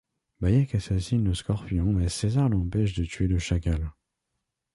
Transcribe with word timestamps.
Bayek 0.41 0.73
assassine 0.73 1.23
le 1.25 1.35
Scorpion 1.35 1.93
mais 1.93 2.09
César 2.09 2.49
l’empêche 2.49 2.95
de 2.95 3.05
tuer 3.05 3.27
le 3.27 3.37
Chacal. 3.37 3.91